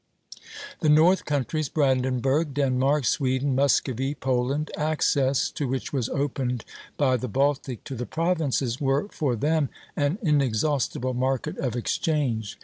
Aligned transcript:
The 0.79 0.89
north 0.89 1.25
countries, 1.25 1.69
Brandenburg, 1.69 2.55
Denmark, 2.55 3.05
Sweden, 3.05 3.53
Muscovy, 3.53 4.15
Poland, 4.15 4.71
access 4.75 5.51
to 5.51 5.67
which 5.67 5.93
was 5.93 6.09
opened 6.09 6.65
by 6.97 7.17
the 7.17 7.27
Baltic 7.27 7.83
to 7.83 7.93
the 7.93 8.07
Provinces, 8.07 8.81
were 8.81 9.09
for 9.09 9.35
them 9.35 9.69
an 9.95 10.17
inexhaustible 10.23 11.13
market 11.13 11.55
of 11.59 11.75
exchange. 11.75 12.57